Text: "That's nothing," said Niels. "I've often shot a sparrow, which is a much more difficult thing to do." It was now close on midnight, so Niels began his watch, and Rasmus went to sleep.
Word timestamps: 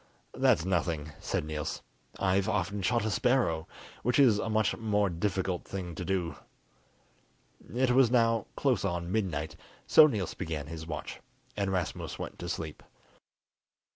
"That's 0.33 0.65
nothing," 0.65 1.11
said 1.19 1.45
Niels. 1.45 1.83
"I've 2.17 2.49
often 2.49 2.81
shot 2.81 3.05
a 3.05 3.11
sparrow, 3.11 3.67
which 4.01 4.17
is 4.17 4.39
a 4.39 4.49
much 4.49 4.75
more 4.77 5.11
difficult 5.11 5.63
thing 5.63 5.93
to 5.93 6.03
do." 6.03 6.37
It 7.75 7.91
was 7.91 8.09
now 8.09 8.47
close 8.55 8.83
on 8.83 9.11
midnight, 9.11 9.55
so 9.85 10.07
Niels 10.07 10.33
began 10.33 10.65
his 10.65 10.87
watch, 10.87 11.19
and 11.55 11.71
Rasmus 11.71 12.17
went 12.17 12.39
to 12.39 12.49
sleep. 12.49 12.81